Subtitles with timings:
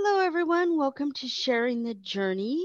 [0.00, 0.78] Hello, everyone.
[0.78, 2.64] Welcome to Sharing the Journey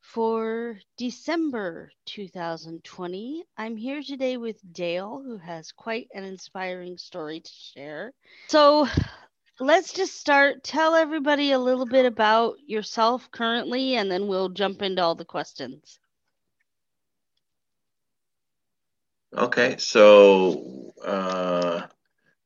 [0.00, 3.42] for December 2020.
[3.58, 8.12] I'm here today with Dale, who has quite an inspiring story to share.
[8.46, 8.86] So
[9.58, 10.62] let's just start.
[10.62, 15.24] Tell everybody a little bit about yourself currently, and then we'll jump into all the
[15.24, 15.98] questions.
[19.36, 21.88] Okay, so uh,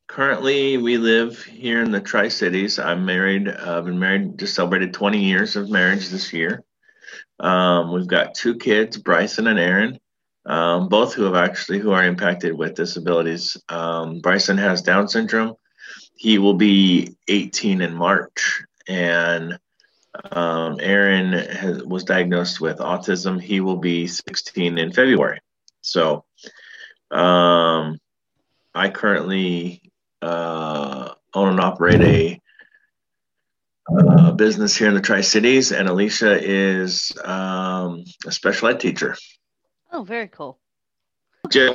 [0.06, 2.78] currently we live here in the Tri Cities.
[2.78, 3.48] I'm married.
[3.48, 6.64] I've been married, just celebrated 20 years of marriage this year.
[7.38, 9.98] Um, we've got two kids, Bryson and Aaron,
[10.46, 13.56] um, both who have actually who are impacted with disabilities.
[13.68, 15.54] Um, Bryson has Down syndrome.
[16.14, 19.58] He will be 18 in March, and
[20.32, 23.40] um, Aaron has, was diagnosed with autism.
[23.40, 25.40] He will be 16 in February.
[25.82, 26.24] So
[27.10, 27.98] um,
[28.74, 29.86] I currently
[30.22, 32.40] uh, own and operate a,
[33.88, 39.16] a, business here in the Tri Cities, and Alicia is um, a special ed teacher.
[39.92, 40.58] Oh, very cool.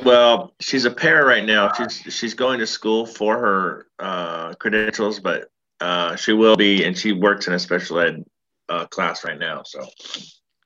[0.04, 1.72] Well, she's a parent right now.
[1.72, 5.48] She's she's going to school for her uh, credentials, but
[5.80, 8.24] uh, she will be, and she works in a special ed
[8.68, 9.62] uh, class right now.
[9.64, 9.86] So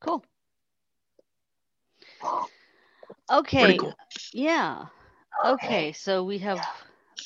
[0.01, 0.25] cool.
[3.31, 3.77] Okay.
[3.77, 3.95] Cool.
[4.33, 4.87] Yeah.
[5.45, 5.93] Okay.
[5.93, 6.61] So we have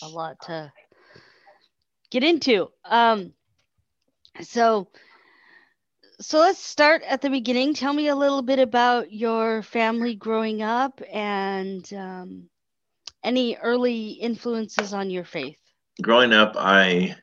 [0.03, 0.73] a lot to
[2.11, 2.69] get into.
[2.85, 3.33] Um,
[4.41, 4.89] so,
[6.21, 7.75] so let's start at the beginning.
[7.75, 12.49] Tell me a little bit about your family growing up and um,
[13.23, 15.59] any early influences on your faith.
[16.03, 17.17] Growing up, I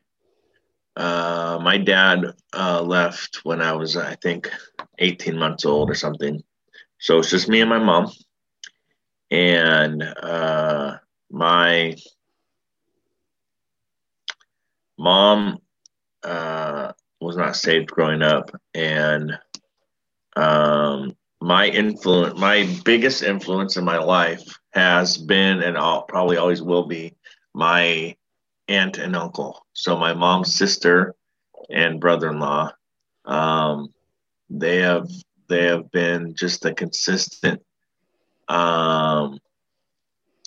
[0.96, 4.50] uh, my dad uh, left when I was, I think,
[4.98, 6.42] 18 months old or something.
[6.98, 8.10] So it's just me and my mom
[9.30, 10.96] and uh,
[11.30, 11.94] my
[14.98, 15.58] mom
[16.22, 19.38] uh, was not saved growing up, and
[20.36, 26.62] um, my influence, my biggest influence in my life has been, and I'll, probably always
[26.62, 27.14] will be,
[27.54, 28.16] my
[28.68, 29.64] aunt and uncle.
[29.72, 31.14] So my mom's sister
[31.70, 32.72] and brother-in-law,
[33.24, 33.92] um,
[34.50, 35.08] they have
[35.48, 37.62] they have been just a consistent
[38.48, 39.38] um,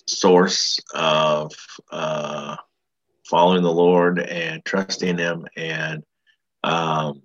[0.07, 1.51] source of
[1.91, 2.57] uh,
[3.31, 6.03] following the Lord and trusting Him, and
[6.65, 7.21] um,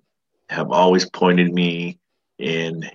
[0.47, 1.99] have always pointed me
[2.39, 2.89] in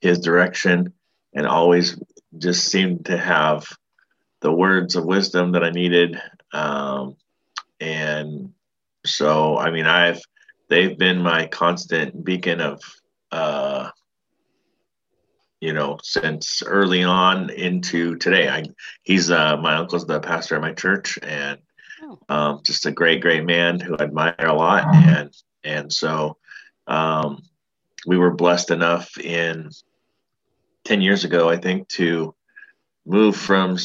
[0.00, 0.92] His direction,
[1.32, 1.96] and always
[2.36, 3.64] just seemed to have
[4.40, 6.20] the words of wisdom that I needed.
[6.52, 7.14] Um,
[7.78, 8.52] and
[9.06, 10.20] so, I mean, I've
[10.68, 12.82] they've been my constant beacon of
[13.30, 13.90] uh,
[15.60, 18.48] you know, since early on into today.
[18.48, 18.64] I
[19.04, 21.60] he's uh, my uncle's the pastor at my church, and.
[22.28, 25.30] Um, just a great, great man who I admire a lot, and
[25.64, 26.36] and so
[26.86, 27.42] um,
[28.06, 29.70] we were blessed enough in
[30.84, 32.34] ten years ago, I think, to
[33.06, 33.78] move from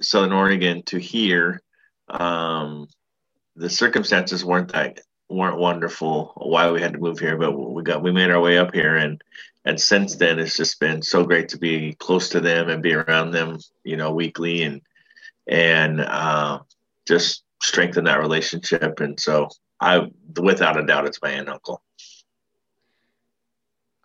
[0.00, 1.62] Southern Oregon to here.
[2.08, 2.88] Um,
[3.56, 8.02] the circumstances weren't that weren't wonderful why we had to move here, but we got
[8.02, 9.20] we made our way up here and
[9.64, 12.94] and since then it's just been so great to be close to them and be
[12.94, 14.82] around them, you know, weekly and
[15.48, 16.60] and uh,
[17.06, 19.00] just strengthen that relationship.
[19.00, 19.48] And so
[19.80, 20.10] I
[20.40, 21.82] without a doubt it's my aunt and uncle.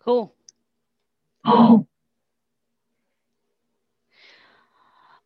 [0.00, 0.34] Cool.
[1.44, 1.86] Oh.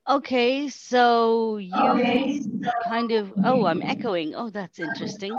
[0.08, 2.40] Okay, so you okay.
[2.84, 4.34] kind of oh, I'm echoing.
[4.34, 5.36] Oh, that's interesting.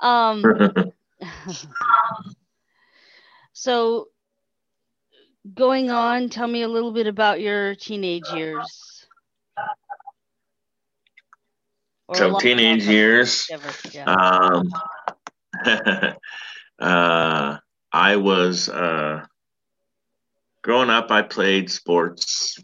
[0.00, 0.44] Um
[3.52, 4.08] so
[5.54, 9.06] going on, tell me a little bit about your teenage years.
[9.56, 9.64] Or
[12.14, 13.50] so teenage years.
[13.92, 14.04] Yeah.
[14.04, 14.72] Um,
[16.78, 17.58] uh,
[17.92, 19.24] I was uh,
[20.62, 21.10] growing up.
[21.10, 22.58] I played sports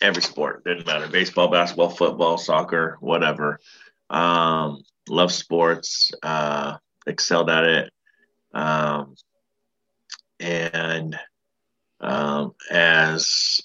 [0.00, 3.60] every sport didn't matter baseball basketball football soccer whatever
[4.08, 6.76] um, love sports uh,
[7.06, 7.92] excelled at it
[8.54, 9.14] um,
[10.38, 11.18] and
[12.00, 13.60] um, as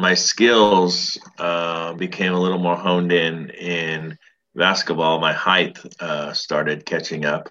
[0.00, 4.16] my skills uh, became a little more honed in in
[4.54, 7.48] basketball my height uh, started catching up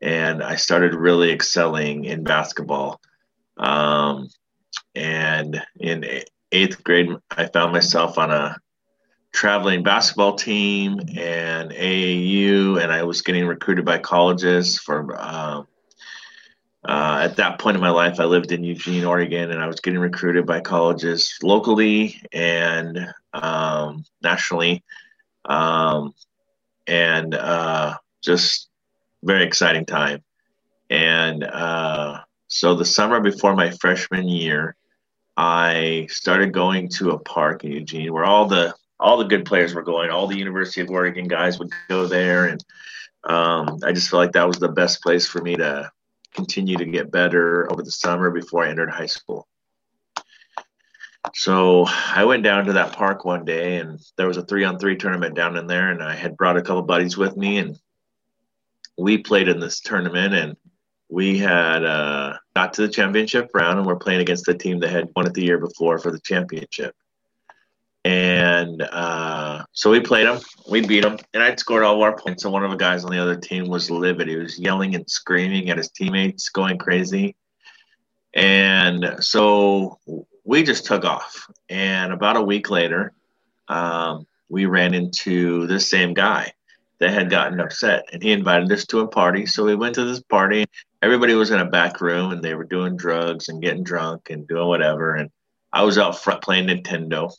[0.00, 3.00] and i started really excelling in basketball
[3.58, 4.28] um,
[4.94, 6.04] and in
[6.52, 8.56] eighth grade, I found myself on a
[9.32, 15.20] traveling basketball team and AAU, and I was getting recruited by colleges for.
[15.20, 15.66] Um,
[16.84, 19.80] uh, at that point in my life, I lived in Eugene, Oregon, and I was
[19.80, 24.82] getting recruited by colleges locally and um, nationally.
[25.44, 26.14] Um,
[26.86, 28.68] and uh, just
[29.22, 30.22] very exciting time.
[30.90, 34.76] And uh, so the summer before my freshman year,
[35.36, 39.74] I started going to a park in Eugene where all the all the good players
[39.74, 40.10] were going.
[40.10, 42.62] All the University of Oregon guys would go there, and
[43.24, 45.90] um, I just felt like that was the best place for me to
[46.34, 49.46] continue to get better over the summer before I entered high school.
[51.34, 55.36] So I went down to that park one day, and there was a three-on-three tournament
[55.36, 57.78] down in there, and I had brought a couple buddies with me, and
[58.98, 60.56] we played in this tournament, and
[61.08, 64.90] we had uh, got to the championship round, and we're playing against the team that
[64.90, 66.94] had won it the year before for the championship.
[68.04, 72.44] And uh, so we played them, we beat them, and I'd scored all our points.
[72.44, 74.28] And one of the guys on the other team was livid.
[74.28, 77.36] He was yelling and screaming at his teammates, going crazy.
[78.34, 80.00] And so
[80.44, 81.48] we just took off.
[81.68, 83.12] And about a week later,
[83.68, 86.52] um, we ran into this same guy
[86.98, 89.46] that had gotten upset, and he invited us to a party.
[89.46, 90.64] So we went to this party.
[91.02, 94.46] Everybody was in a back room, and they were doing drugs and getting drunk and
[94.46, 95.14] doing whatever.
[95.14, 95.30] And
[95.72, 97.32] I was out front playing Nintendo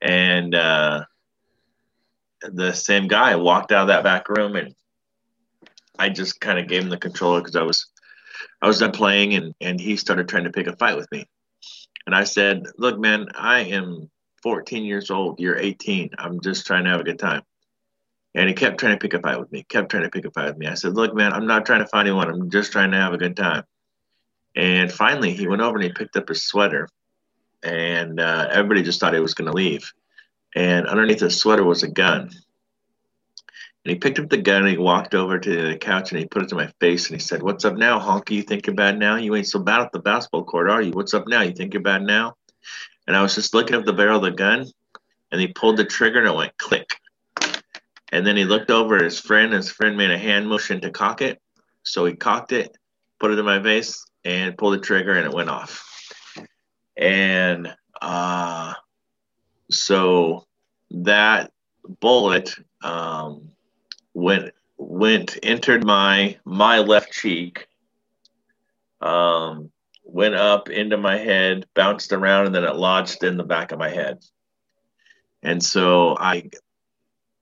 [0.00, 1.04] and uh,
[2.42, 4.74] the same guy walked out of that back room and
[5.98, 7.86] I just kind of gave him the controller because I was
[8.62, 11.26] I was done playing and and he started trying to pick a fight with me.
[12.06, 14.10] And I said, "Look, man, I am
[14.42, 15.40] 14 years old.
[15.40, 16.10] You're 18.
[16.18, 17.42] I'm just trying to have a good time."
[18.34, 19.64] And he kept trying to pick a fight with me.
[19.64, 20.68] Kept trying to pick a fight with me.
[20.68, 22.28] I said, "Look, man, I'm not trying to fight anyone.
[22.28, 23.64] I'm just trying to have a good time."
[24.54, 26.88] And finally, he went over and he picked up his sweater
[27.62, 29.92] and uh, everybody just thought he was going to leave.
[30.54, 32.30] And underneath his sweater was a gun.
[33.84, 36.26] And he picked up the gun and he walked over to the couch and he
[36.26, 38.32] put it to my face and he said, What's up now, honky?
[38.32, 39.16] You think you're bad now?
[39.16, 40.92] You ain't so bad at the basketball court, are you?
[40.92, 41.42] What's up now?
[41.42, 42.36] You think you're bad now?
[43.06, 44.66] And I was just looking at the barrel of the gun
[45.30, 47.00] and he pulled the trigger and it went click.
[48.10, 49.52] And then he looked over at his friend.
[49.52, 51.40] His friend made a hand motion to cock it.
[51.82, 52.76] So he cocked it,
[53.20, 55.87] put it in my face, and pulled the trigger and it went off
[56.98, 58.74] and uh,
[59.70, 60.44] so
[60.90, 61.52] that
[62.00, 63.50] bullet um,
[64.12, 67.66] went went entered my my left cheek
[69.00, 69.70] um,
[70.02, 73.78] went up into my head bounced around and then it lodged in the back of
[73.78, 74.18] my head.
[75.42, 76.50] And so i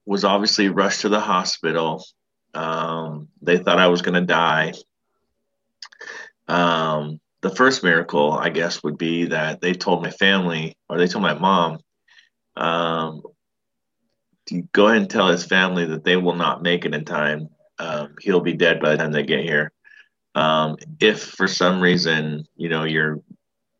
[0.04, 2.04] was obviously rushed to the hospital.
[2.54, 4.72] Um, they thought i was going to die.
[6.46, 11.06] Um, the first miracle, I guess, would be that they told my family or they
[11.06, 11.78] told my mom
[12.56, 13.22] um,
[14.46, 17.48] to go ahead and tell his family that they will not make it in time.
[17.78, 19.70] Um, he'll be dead by the time they get here.
[20.34, 23.20] Um, if for some reason, you know, you're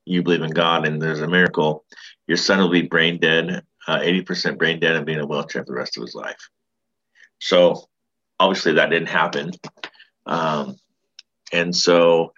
[0.05, 1.85] you believe in God and there's a miracle,
[2.29, 5.65] your son will be brain dead, uh, 80% brain dead, and be in a wheelchair
[5.65, 6.49] for the rest of his life.
[7.41, 7.89] So
[8.39, 9.51] obviously that didn't happen.
[10.25, 10.77] Um,
[11.53, 12.33] and so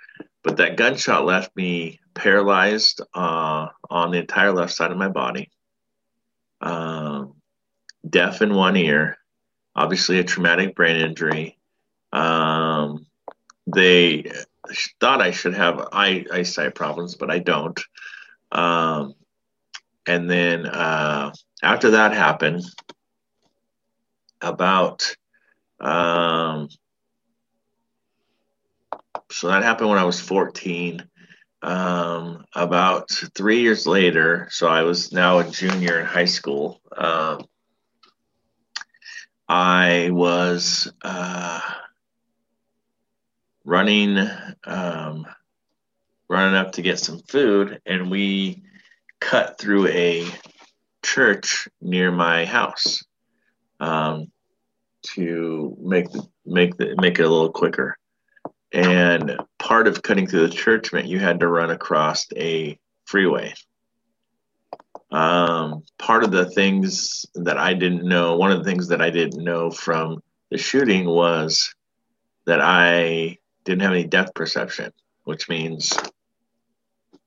[0.49, 5.50] but that gunshot left me paralyzed uh, on the entire left side of my body,
[6.62, 7.35] um,
[8.09, 9.19] deaf in one ear,
[9.77, 11.59] obviously a traumatic brain injury.
[12.15, 13.05] Um,
[13.67, 14.33] they
[15.00, 17.79] thought I should have eye, eyesight problems, but I don't.
[18.51, 19.17] Um,
[20.06, 21.31] and then uh,
[21.62, 22.65] after that happened,
[24.41, 25.15] about
[25.79, 26.71] um,
[29.31, 31.05] so that happened when I was 14.
[31.61, 36.81] Um, about three years later, so I was now a junior in high school.
[36.97, 37.47] Um,
[39.49, 41.61] I was uh,
[43.65, 44.19] running,
[44.65, 45.27] um,
[46.29, 48.63] running up to get some food, and we
[49.20, 50.29] cut through a
[51.05, 53.03] church near my house
[53.81, 54.31] um,
[55.15, 57.97] to make the, make the make it a little quicker
[58.72, 63.55] and part of cutting through the church meant you had to run across a freeway.
[65.10, 69.10] Um, part of the things that I didn't know, one of the things that I
[69.10, 71.75] didn't know from the shooting was
[72.44, 74.93] that I didn't have any depth perception,
[75.25, 75.96] which means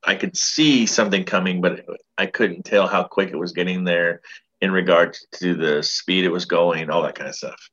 [0.04, 1.86] I could see something coming, but
[2.18, 4.22] I couldn't tell how quick it was getting there
[4.62, 7.70] in regards to the speed it was going, all that kind of stuff.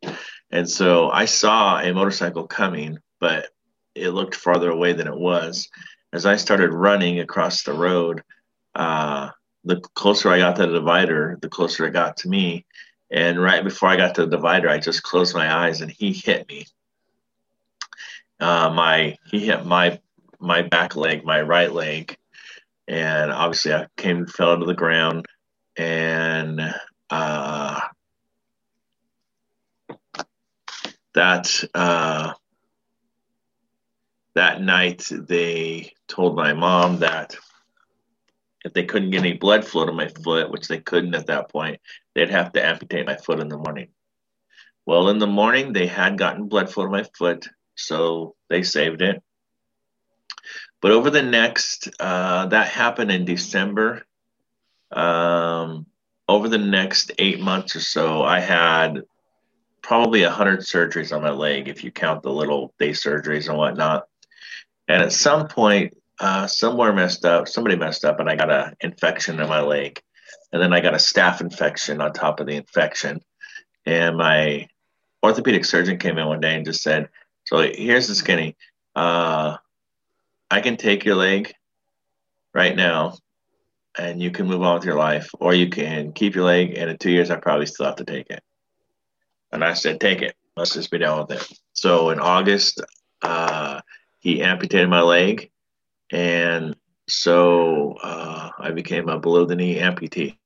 [0.50, 3.48] And so I saw a motorcycle coming, but
[3.94, 5.68] it looked farther away than it was.
[6.12, 8.22] As I started running across the road,
[8.74, 9.30] uh,
[9.64, 12.64] the closer I got to the divider, the closer it got to me.
[13.10, 16.12] And right before I got to the divider, I just closed my eyes and he
[16.12, 16.66] hit me.
[18.40, 19.98] Uh, my he hit my
[20.38, 22.16] my back leg, my right leg,
[22.86, 25.26] and obviously I came fell to the ground
[25.76, 26.74] and
[27.10, 27.80] uh,
[31.14, 32.32] that uh,
[34.34, 37.36] that night they told my mom that
[38.64, 41.50] if they couldn't get any blood flow to my foot, which they couldn't at that
[41.50, 41.80] point,
[42.14, 43.88] they'd have to amputate my foot in the morning.
[44.84, 49.02] Well, in the morning, they had gotten blood flow to my foot, so they saved
[49.02, 49.22] it.
[50.80, 54.04] But over the next, uh, that happened in December.
[54.90, 55.86] Um,
[56.28, 59.02] over the next eight months or so, I had
[59.82, 63.58] probably a hundred surgeries on my leg, if you count the little day surgeries and
[63.58, 64.06] whatnot.
[64.88, 68.74] And at some point, uh, somewhere messed up, somebody messed up, and I got an
[68.80, 70.00] infection in my leg.
[70.52, 73.20] And then I got a staph infection on top of the infection.
[73.86, 74.66] And my
[75.22, 77.08] orthopedic surgeon came in one day and just said,
[77.44, 78.56] So here's the skinny.
[78.96, 79.58] Uh,
[80.50, 81.52] I can take your leg
[82.54, 83.18] right now
[83.98, 86.88] and you can move on with your life, or you can keep your leg, and
[86.88, 88.42] in two years, I probably still have to take it.
[89.50, 90.36] And I said, Take it.
[90.56, 91.58] Let's just be done with it.
[91.72, 92.80] So in August,
[93.22, 93.80] uh,
[94.28, 95.50] he amputated my leg
[96.10, 96.76] and
[97.08, 100.36] so uh, I became a below the knee amputee.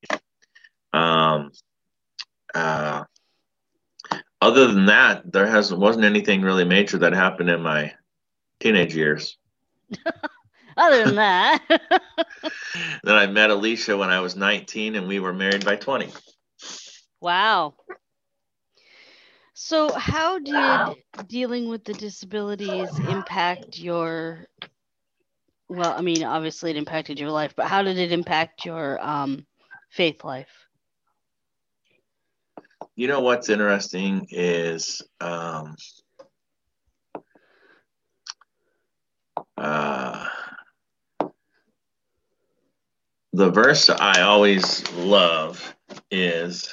[0.92, 1.50] Um,
[2.54, 3.04] uh,
[4.40, 7.94] other than that, there hasn't wasn't anything really major that happened in my
[8.60, 9.36] teenage years.
[10.76, 11.62] other than that,
[13.02, 16.12] then I met Alicia when I was 19, and we were married by 20.
[17.20, 17.74] Wow.
[19.54, 20.80] So, how did
[21.26, 24.46] dealing with the disabilities impact your
[25.68, 29.46] well, I mean, obviously it impacted your life, but how did it impact your um,
[29.90, 30.50] faith life?
[32.94, 35.76] You know what's interesting is um,
[39.56, 40.28] uh,
[43.32, 45.74] the verse I always love
[46.10, 46.70] is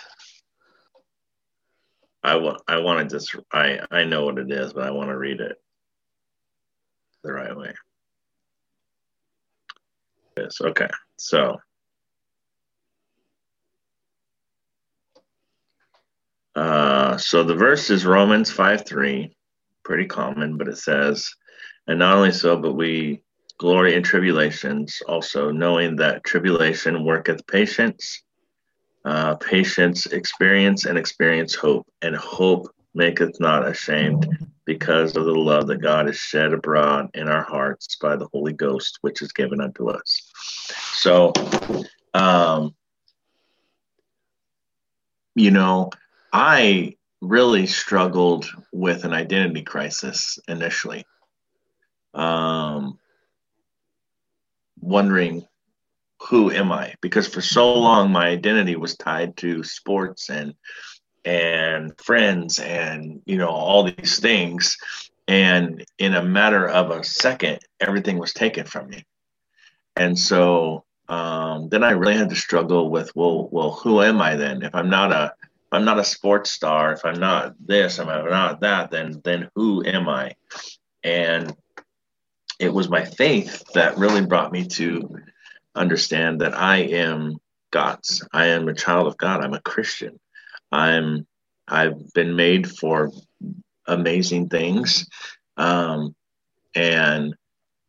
[2.24, 5.10] I want I want to just I I know what it is, but I want
[5.10, 5.58] to read it
[7.24, 7.74] the right way
[10.40, 10.60] is.
[10.62, 11.58] Okay, so
[16.56, 19.36] uh, so the verse is Romans 5 3,
[19.84, 21.30] pretty common, but it says,
[21.88, 23.24] and not only so, but we
[23.58, 28.24] glory in tribulations, also knowing that tribulation worketh patience,
[29.06, 34.28] uh, patience experience, and experience hope, and hope maketh not ashamed,
[34.66, 38.54] because of the love that God has shed abroad in our hearts by the Holy
[38.54, 40.32] Ghost, which is given unto us.
[40.94, 41.34] So,
[42.14, 42.76] um,
[45.34, 45.90] you know,
[46.32, 51.06] I really struggled with an identity crisis initially.
[52.14, 53.00] Um,
[54.80, 55.48] wondering
[56.22, 56.96] who am I?
[57.02, 60.54] Because for so long my identity was tied to sports and
[61.26, 64.78] and friends and you know all these things.
[65.28, 69.06] And in a matter of a second everything was taken from me.
[69.96, 74.36] And so um, then i really had to struggle with well well who am i
[74.36, 74.62] then?
[74.62, 78.08] If i'm not a if i'm not a sports star if i'm not this if
[78.08, 80.36] i'm not that then then who am i?
[81.04, 81.56] And
[82.60, 85.18] it was my faith that really brought me to
[85.76, 87.38] understand that i am
[87.72, 90.20] god's i am a child of god i'm a christian
[90.72, 91.28] I'm
[91.68, 93.12] I've been made for
[93.86, 95.08] amazing things,
[95.58, 96.16] um,
[96.76, 97.36] and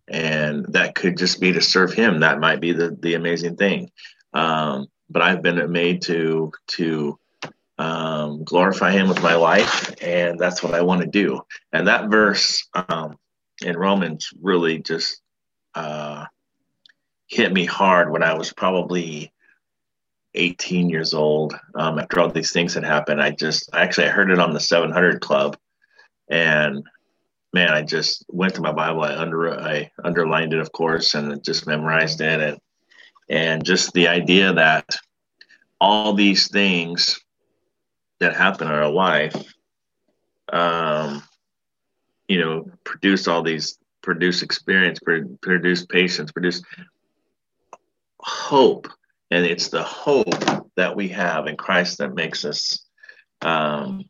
[0.08, 2.20] and that could just be to serve Him.
[2.20, 3.90] That might be the the amazing thing.
[4.32, 7.18] Um, but I've been made to to
[7.78, 11.40] um, glorify Him with my life, and that's what I want to do.
[11.72, 13.16] And that verse um,
[13.62, 15.20] in Romans really just
[15.74, 16.26] uh,
[17.30, 19.32] hit me hard when I was probably
[20.34, 23.22] 18 years old um, after all these things had happened.
[23.22, 25.56] I just actually i heard it on the 700 club
[26.28, 26.84] and
[27.52, 29.02] man i just went to my bible.
[29.02, 32.40] I under i underlined it of course and just memorized it.
[32.40, 32.58] And
[33.28, 34.86] and just the idea that
[35.80, 37.20] all these things
[38.18, 39.36] that happen in our life
[40.52, 41.22] um
[42.28, 44.98] you know produce all these produce experience
[45.40, 46.62] produce patience produce
[48.22, 48.88] hope
[49.30, 50.34] and it's the hope
[50.76, 52.84] that we have in Christ that makes us
[53.42, 54.04] um,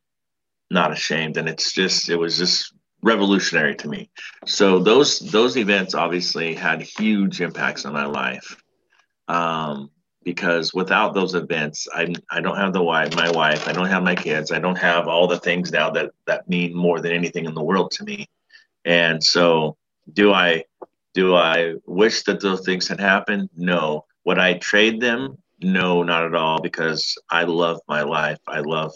[0.71, 1.37] not ashamed.
[1.37, 4.11] And it's just, it was just revolutionary to me.
[4.47, 8.57] So those those events obviously had huge impacts on my life.
[9.29, 9.91] Um,
[10.23, 14.03] because without those events, I, I don't have the wife, my wife, I don't have
[14.03, 17.47] my kids, I don't have all the things now that that mean more than anything
[17.47, 18.27] in the world to me.
[18.85, 19.77] And so,
[20.13, 20.65] do I
[21.15, 23.51] do I wish that those things had happened?
[23.57, 25.37] No, would I trade them?
[25.63, 28.39] No, not at all, because I love my life.
[28.47, 28.93] I love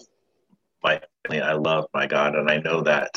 [0.82, 3.10] my I love my God, and I know that.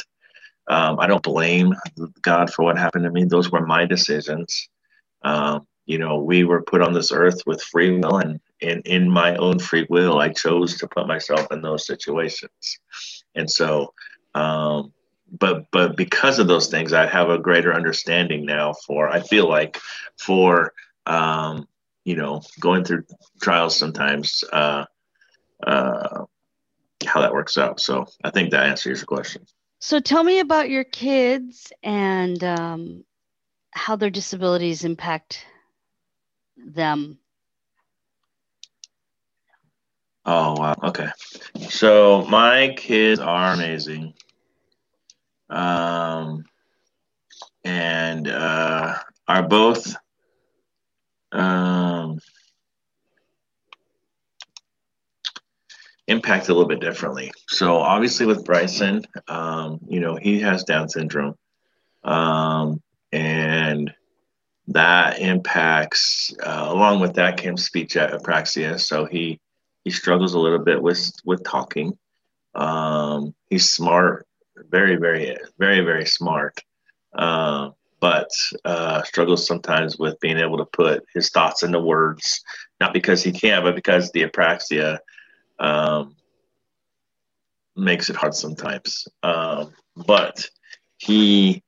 [0.68, 1.74] Um, I don't blame
[2.22, 3.24] God for what happened to me.
[3.24, 4.70] Those were my decisions.
[5.24, 9.10] Um, you know, we were put on this earth with free will, and, and in
[9.10, 12.80] my own free will, I chose to put myself in those situations.
[13.36, 13.94] And so,
[14.36, 14.94] um,
[15.32, 19.10] but but because of those things, I have a greater understanding now for.
[19.10, 19.80] I feel like
[20.18, 20.74] for
[21.06, 21.68] um,
[22.06, 23.04] you know going through
[23.42, 24.44] trials sometimes.
[24.52, 24.86] Uh,
[25.66, 26.26] uh,
[27.06, 27.80] how that works out.
[27.80, 29.46] So I think that answers your question.
[29.80, 33.04] So tell me about your kids and um,
[33.72, 35.46] how their disabilities impact
[36.58, 37.20] them.
[40.26, 40.76] Oh wow.
[40.84, 41.10] Okay.
[41.70, 44.14] So my kids are amazing.
[45.50, 46.44] Um,
[47.64, 48.96] and uh,
[49.28, 49.96] are both
[51.32, 52.20] um,
[56.08, 57.32] impact a little bit differently.
[57.48, 61.36] So obviously with Bryson, um, you know, he has Down syndrome.
[62.04, 63.94] Um, and
[64.68, 68.80] that impacts uh, along with that came speech apraxia.
[68.80, 69.40] So he
[69.84, 71.98] he struggles a little bit with with talking.
[72.54, 74.27] Um, he's smart,
[74.70, 76.62] very, very, very, very smart.
[77.14, 78.30] Uh, but
[78.64, 82.44] uh, struggles sometimes with being able to put his thoughts into words,
[82.80, 85.00] not because he can't, but because the apraxia
[85.60, 86.16] um,
[87.76, 89.08] makes it hard sometimes.
[89.24, 90.48] Um, but
[90.98, 91.64] he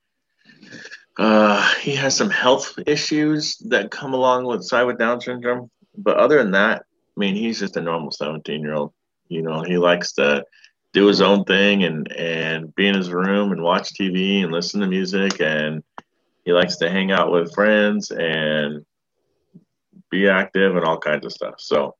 [1.17, 5.69] uh, he has some health issues that come along with side with Down syndrome.
[5.97, 8.93] But other than that, I mean, he's just a normal 17 year old.
[9.27, 10.45] You know, he likes to
[10.93, 14.81] do his own thing and and be in his room and watch TV and listen
[14.81, 15.83] to music and
[16.45, 18.85] he likes to hang out with friends and
[20.09, 21.55] be active and all kinds of stuff.
[21.59, 21.95] So,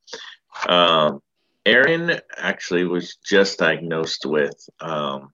[0.67, 1.21] um,
[1.65, 5.31] Aaron actually was just diagnosed with um,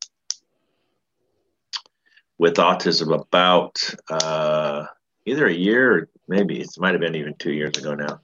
[2.37, 4.85] with autism about uh,
[5.25, 8.19] either a year or maybe it might have been even two years ago now.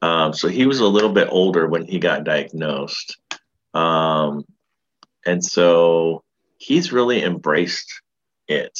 [0.00, 3.18] Um, so he was a little bit older when he got diagnosed.
[3.74, 4.44] Um,
[5.28, 6.24] and so
[6.56, 8.00] he's really embraced
[8.48, 8.78] it.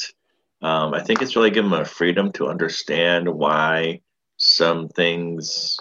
[0.61, 4.01] Um, I think it's really given him a freedom to understand why
[4.37, 5.77] some things,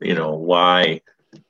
[0.00, 1.00] you know, why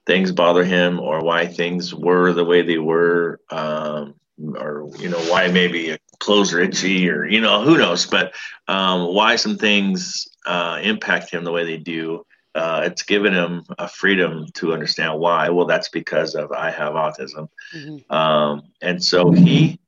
[0.06, 4.14] things bother him or why things were the way they were, um,
[4.54, 8.34] or you know why maybe clothes are itchy or you know who knows, but
[8.68, 12.24] um, why some things uh, impact him the way they do.
[12.56, 15.50] Uh, it's given him a freedom to understand why.
[15.50, 18.12] Well, that's because of I have autism, mm-hmm.
[18.12, 19.78] um, and so he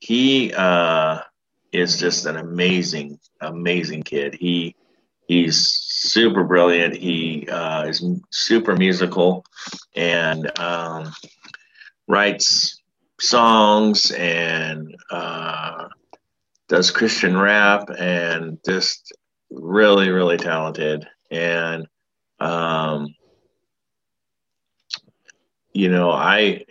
[0.00, 1.20] he uh,
[1.72, 4.34] is just an amazing, amazing kid.
[4.34, 4.76] He
[5.26, 6.94] he's super brilliant.
[6.94, 9.44] He uh, is super musical
[9.96, 11.12] and um,
[12.06, 12.82] writes
[13.20, 15.88] songs and uh,
[16.68, 19.12] does Christian rap and just
[19.50, 21.06] really, really talented.
[21.30, 21.86] And,
[22.40, 23.14] um,
[25.72, 26.64] you know, I,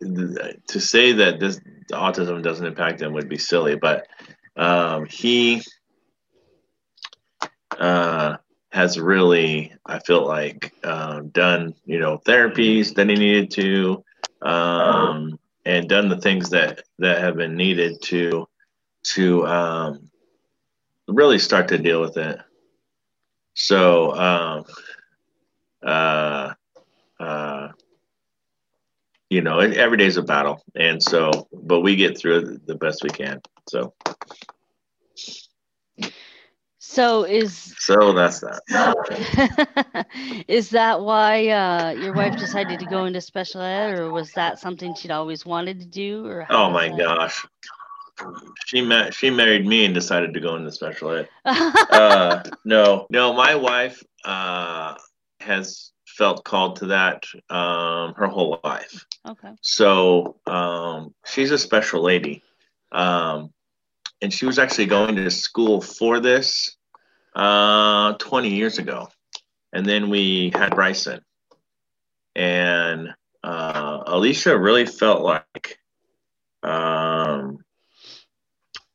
[0.00, 1.60] to say that this
[1.92, 4.06] autism doesn't impact him would be silly, but
[4.56, 5.62] um, he,
[7.78, 8.36] uh,
[8.74, 14.04] has really, I feel like, uh, done you know therapies that he needed to,
[14.42, 18.48] um, and done the things that that have been needed to
[19.04, 20.10] to um,
[21.06, 22.38] really start to deal with it.
[23.54, 24.64] So, um,
[25.84, 26.54] uh,
[27.20, 27.68] uh,
[29.30, 32.74] you know, every day is a battle, and so, but we get through it the
[32.74, 33.40] best we can.
[33.68, 33.94] So.
[36.86, 40.06] So is so that's that.
[40.48, 44.60] is that why uh, your wife decided to go into special ed, or was that
[44.60, 46.24] something she'd always wanted to do?
[46.24, 46.98] Or oh my that?
[46.98, 47.44] gosh,
[48.66, 51.28] she met she married me and decided to go into special ed.
[51.44, 54.94] uh, no, no, my wife uh,
[55.44, 59.06] has felt called to that um, her whole life.
[59.26, 59.50] Okay.
[59.60, 62.42] So um, she's a special lady.
[62.92, 63.52] Um,
[64.22, 66.76] and she was actually going to school for this
[67.34, 69.08] uh, 20 years ago.
[69.72, 71.20] And then we had Bryson.
[72.36, 73.08] And
[73.42, 75.78] uh, Alicia really felt like
[76.62, 77.58] um,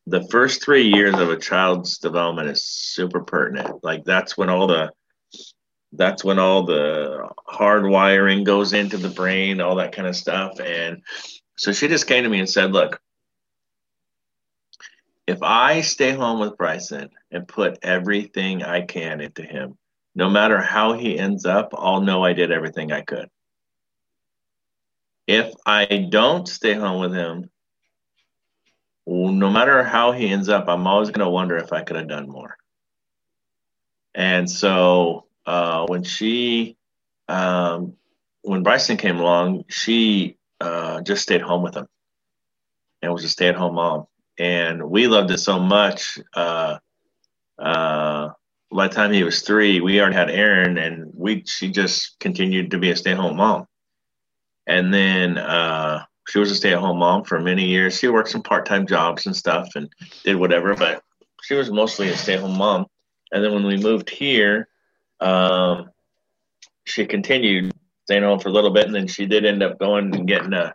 [0.07, 3.83] the first three years of a child's development is super pertinent.
[3.83, 4.91] Like that's when all the
[5.93, 10.59] that's when all the hard wiring goes into the brain, all that kind of stuff.
[10.59, 11.03] And
[11.57, 13.01] so she just came to me and said, Look,
[15.27, 19.77] if I stay home with Bryson and put everything I can into him,
[20.15, 23.29] no matter how he ends up, I'll know I did everything I could.
[25.27, 27.51] if I don't stay home with him,
[29.05, 32.07] no matter how he ends up, I'm always going to wonder if I could have
[32.07, 32.57] done more.
[34.15, 36.77] And so uh, when she,
[37.29, 37.95] um,
[38.43, 41.87] when Bryson came along, she uh, just stayed home with him
[43.03, 44.07] and was a stay at home mom.
[44.39, 46.19] And we loved it so much.
[46.35, 46.79] Uh,
[47.59, 48.29] uh,
[48.71, 52.71] by the time he was three, we already had Aaron, and we she just continued
[52.71, 53.67] to be a stay at home mom.
[54.67, 57.97] And then uh, she was a stay at home mom for many years.
[57.99, 59.89] She worked some part time jobs and stuff and
[60.23, 61.03] did whatever, but
[61.43, 62.87] she was mostly a stay at home mom.
[63.31, 64.67] And then when we moved here,
[65.19, 65.89] um,
[66.85, 67.73] she continued
[68.05, 70.53] staying home for a little bit, and then she did end up going and getting
[70.53, 70.73] a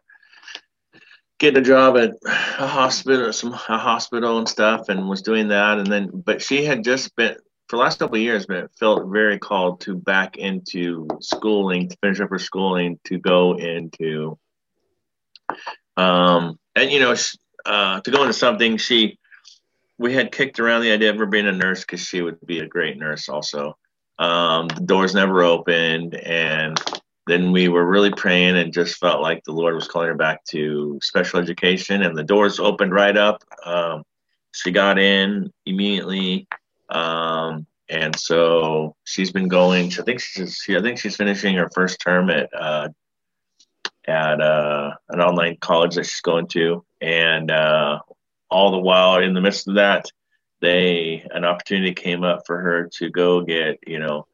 [1.39, 5.79] getting a job at a hospital, some a hospital and stuff, and was doing that.
[5.79, 7.37] And then, but she had just been
[7.69, 11.97] for the last couple of years, but felt very called to back into schooling to
[11.97, 14.39] finish up her schooling to go into,
[15.97, 17.15] um, and you know,
[17.67, 19.19] uh, to go into something she
[19.99, 22.59] we had kicked around the idea of her being a nurse because she would be
[22.59, 23.77] a great nurse also.
[24.19, 26.81] Um, the doors never opened, and
[27.27, 30.45] then we were really praying and just felt like the Lord was calling her back
[30.47, 33.43] to special education, and the doors opened right up.
[33.65, 34.05] Um,
[34.53, 36.47] she got in immediately,
[36.91, 39.87] um, and so she's been going.
[39.99, 42.89] I think she's she, I think she's finishing her first term at uh,
[44.07, 47.99] at uh, an online college that she's going to, and uh,
[48.51, 50.07] all the while in the midst of that,
[50.65, 54.27] they an opportunity came up for her to go get you know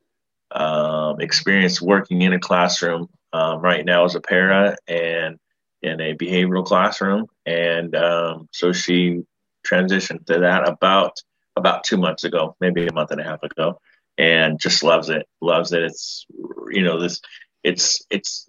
[0.53, 5.39] um, experience working in a classroom um, right now as a para and
[5.83, 9.23] in a behavioral classroom, and um, so she
[9.67, 11.17] transitioned to that about
[11.57, 13.81] about two months ago, maybe a month and a half ago,
[14.19, 15.27] and just loves it.
[15.41, 15.83] Loves it.
[15.83, 16.27] It's
[16.71, 17.21] you know this.
[17.65, 18.49] It's it's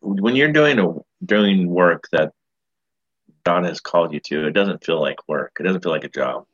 [0.00, 2.32] when you're doing a doing work that
[3.44, 5.56] God has called you to, it doesn't feel like work.
[5.60, 6.46] It doesn't feel like a job.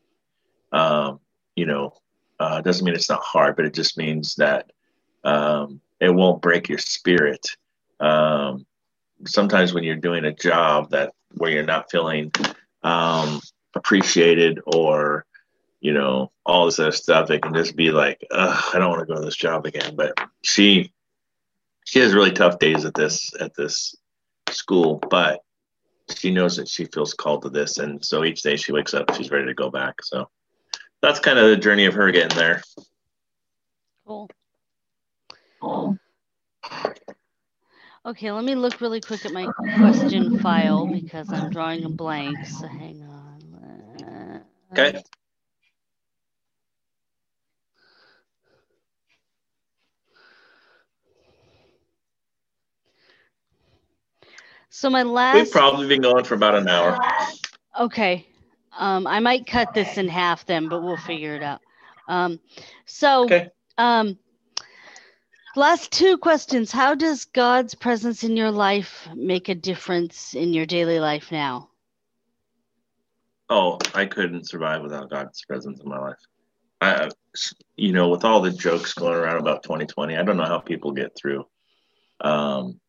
[0.73, 1.21] Um,
[1.57, 1.95] you know,
[2.39, 4.71] uh, doesn't mean it's not hard, but it just means that
[5.25, 7.47] um, it won't break your spirit.
[8.01, 8.67] Um,
[9.27, 12.33] sometimes when you're doing a job that where you're not feeling
[12.83, 13.41] um,
[13.75, 15.27] appreciated or
[15.81, 19.07] you know all this other stuff, it can just be like, I don't want to
[19.07, 19.95] go to this job again.
[19.95, 20.93] But she
[21.85, 23.95] she has really tough days at this at this
[24.51, 25.41] school, but
[26.17, 29.15] she knows that she feels called to this, and so each day she wakes up,
[29.15, 30.03] she's ready to go back.
[30.03, 30.29] So
[31.03, 32.63] that's kind of the journey of her getting there.
[34.07, 34.29] Cool.
[35.61, 35.99] Cool.
[38.07, 42.47] Okay, let me look really quick at my question file because I'm drawing a blank.
[42.47, 44.43] So hang on.
[44.73, 45.03] Okay.
[54.71, 55.35] So my last.
[55.35, 56.99] We've probably been going for about an hour.
[57.79, 58.27] Okay.
[58.79, 61.61] Um, I might cut this in half then, but we'll figure it out.
[62.09, 62.41] Um,
[62.87, 63.51] so, okay.
[63.79, 64.19] um,
[65.57, 66.73] last two questions.
[66.73, 71.69] How does God's presence in your life make a difference in your daily life now?
[73.49, 76.19] Oh, I couldn't survive without God's presence in my life.
[76.81, 77.11] I,
[77.77, 80.93] you know, with all the jokes going around about 2020, I don't know how people
[80.93, 81.45] get through.
[82.21, 82.81] Um,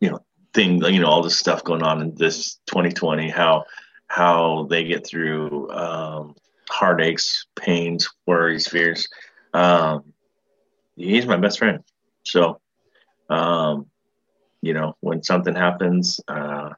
[0.00, 0.18] you know,
[0.54, 3.64] thing, you know, all this stuff going on in this 2020, how
[4.08, 6.34] how they get through um,
[6.68, 9.08] heartaches, pains, worries, fears.
[9.54, 10.12] Um,
[10.96, 11.82] he's my best friend.
[12.24, 12.60] So,
[13.30, 13.86] um,
[14.60, 16.70] you know, when something happens, uh,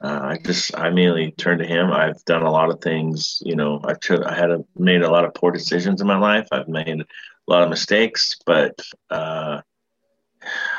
[0.00, 1.90] uh, I just I immediately turn to him.
[1.90, 3.42] I've done a lot of things.
[3.44, 6.18] You know, I've ch- I had a, made a lot of poor decisions in my
[6.18, 6.46] life.
[6.52, 7.04] I've made a
[7.48, 9.60] lot of mistakes, but uh,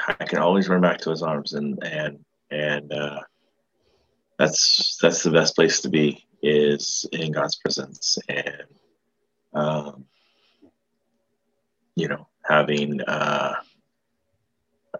[0.08, 3.20] I can always run back to his arms, and and and uh,
[4.40, 8.64] that's that's the best place to be is in God's presence and
[9.54, 10.06] um,
[11.96, 13.56] you know having uh,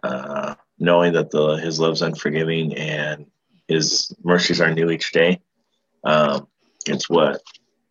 [0.02, 3.26] uh, knowing that the His love's unforgiving and
[3.66, 5.40] His mercies are new each day.
[6.04, 6.46] Um,
[6.86, 7.40] it's what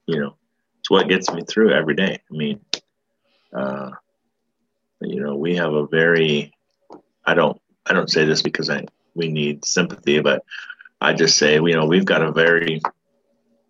[0.06, 0.36] you know.
[0.80, 2.20] It's what gets me through every day.
[2.32, 2.62] I mean,
[3.54, 3.90] uh,
[5.02, 6.54] you know, we have a very.
[7.26, 7.60] I don't.
[7.88, 8.86] I don't say this because I
[9.16, 10.44] we need sympathy, but
[11.02, 12.82] I just say, you know, we've got a very,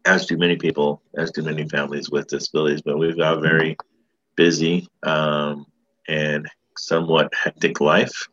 [0.05, 3.77] as do many people, as do many families with disabilities, but we've got a very
[4.35, 5.65] busy um,
[6.07, 8.27] and somewhat hectic life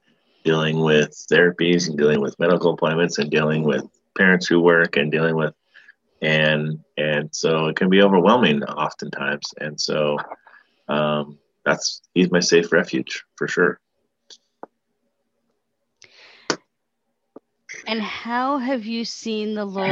[0.45, 3.85] dealing with therapies and dealing with medical appointments and dealing with
[4.17, 5.53] parents who work and dealing with
[6.23, 9.53] and and so it can be overwhelming oftentimes.
[9.61, 10.17] And so
[10.89, 13.79] um, that's he's my safe refuge for sure
[17.87, 19.91] And how have you seen the Lord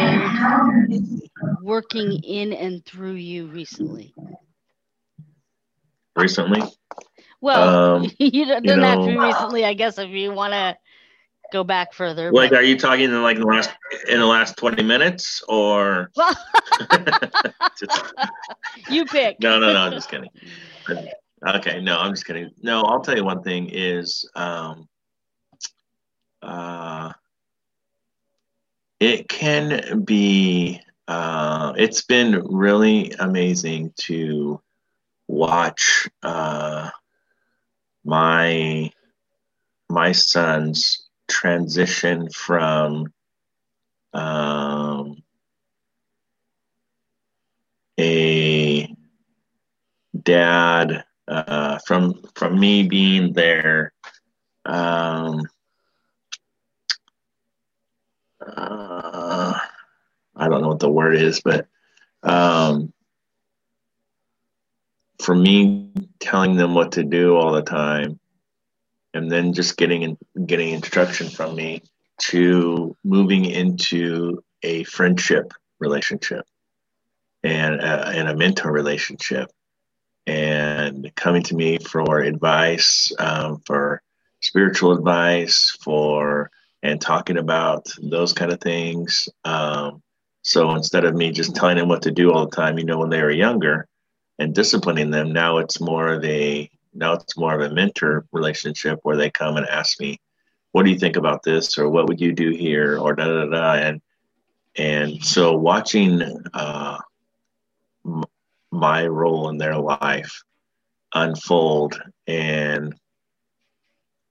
[1.63, 4.15] working in and through you recently?
[6.17, 6.63] Recently?
[7.41, 10.55] Well, um, you don't, you know, have to be recently, I guess, if you want
[10.55, 10.77] to
[11.53, 12.33] go back further.
[12.33, 12.61] Like, but...
[12.61, 13.71] are you talking in like the last
[14.09, 16.11] in the last twenty minutes, or?
[17.79, 18.15] just...
[18.91, 19.41] you pick.
[19.41, 19.81] No, no, no.
[19.81, 20.31] I'm just kidding.
[21.47, 22.51] Okay, no, I'm just kidding.
[22.63, 24.89] No, I'll tell you one thing is, um,
[26.43, 27.13] uh,
[29.05, 30.81] it can be.
[31.07, 34.59] Uh, it's been really amazing to
[35.29, 36.89] watch uh,
[38.03, 38.91] my
[39.91, 43.13] my son's transition from
[44.15, 45.23] um,
[48.01, 48.89] a
[50.23, 53.93] dad uh, from from me being there
[54.65, 55.43] um,
[58.57, 59.59] uh,
[60.37, 61.67] I don't know what the word is, but
[62.23, 62.93] um,
[65.21, 68.19] for me telling them what to do all the time
[69.13, 71.83] and then just getting in, getting instruction from me
[72.19, 76.47] to moving into a friendship relationship
[77.43, 79.51] and a, and a mentor relationship
[80.27, 84.03] and coming to me for advice um, for
[84.41, 86.51] spiritual advice for
[86.85, 90.01] and talking about those kind of things um,
[90.43, 92.99] so instead of me just telling them what to do all the time you know
[92.99, 93.89] when they were younger
[94.39, 95.33] and disciplining them.
[95.33, 99.57] Now it's more of a now it's more of a mentor relationship where they come
[99.57, 100.21] and ask me,
[100.73, 103.47] "What do you think about this?" or "What would you do here?" or da da
[103.47, 103.75] da.
[103.75, 104.01] And
[104.77, 106.99] and so watching uh,
[108.71, 110.43] my role in their life
[111.15, 112.95] unfold and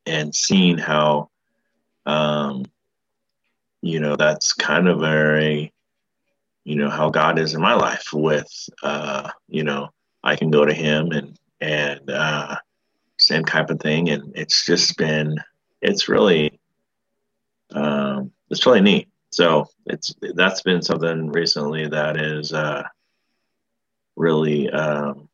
[0.06, 1.30] and seeing how
[2.06, 2.66] um,
[3.82, 5.74] you know that's kind of very
[6.64, 8.50] you know how God is in my life with
[8.82, 9.90] uh, you know
[10.24, 12.58] I can go to Him and and uh,
[13.18, 15.38] same type of thing, and it's just been
[15.82, 16.60] it's really
[17.72, 19.10] um, it's really neat.
[19.32, 22.84] So it's that's been something recently that is uh,
[24.16, 25.28] really um,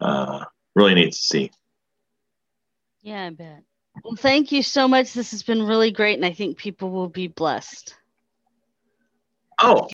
[0.00, 0.44] uh,
[0.74, 1.50] really neat to see.
[3.02, 3.62] Yeah, I bet.
[4.04, 5.12] Well, thank you so much.
[5.12, 7.94] This has been really great, and I think people will be blessed.
[9.60, 9.82] Oh,